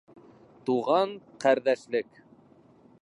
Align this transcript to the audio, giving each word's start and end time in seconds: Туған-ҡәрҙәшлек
Туған-ҡәрҙәшлек 0.69 2.19